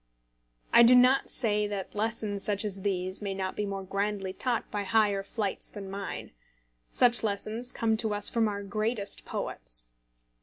I 0.73 0.81
do 0.81 0.95
not 0.95 1.29
say 1.29 1.67
that 1.67 1.93
lessons 1.93 2.43
such 2.43 2.65
as 2.65 2.81
these 2.81 3.21
may 3.21 3.35
not 3.35 3.55
be 3.55 3.67
more 3.67 3.83
grandly 3.83 4.33
taught 4.33 4.71
by 4.71 4.81
higher 4.81 5.21
flights 5.21 5.69
than 5.69 5.91
mine. 5.91 6.31
Such 6.89 7.21
lessons 7.21 7.71
come 7.71 7.95
to 7.97 8.15
us 8.15 8.27
from 8.27 8.47
our 8.47 8.63
greatest 8.63 9.25
poets. 9.25 9.89